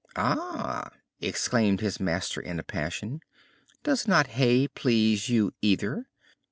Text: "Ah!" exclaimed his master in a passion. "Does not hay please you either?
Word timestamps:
"Ah!" 0.15 0.89
exclaimed 1.19 1.79
his 1.79 1.99
master 1.99 2.41
in 2.41 2.57
a 2.59 2.63
passion. 2.63 3.19
"Does 3.83 4.07
not 4.07 4.25
hay 4.33 4.67
please 4.67 5.29
you 5.29 5.53
either? 5.61 6.07